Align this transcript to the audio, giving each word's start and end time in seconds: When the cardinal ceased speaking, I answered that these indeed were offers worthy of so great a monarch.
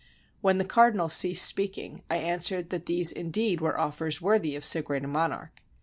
When 0.41 0.57
the 0.57 0.65
cardinal 0.65 1.09
ceased 1.09 1.45
speaking, 1.45 2.01
I 2.09 2.15
answered 2.17 2.71
that 2.71 2.87
these 2.87 3.11
indeed 3.11 3.61
were 3.61 3.79
offers 3.79 4.19
worthy 4.19 4.55
of 4.55 4.65
so 4.65 4.81
great 4.81 5.03
a 5.03 5.07
monarch. 5.07 5.61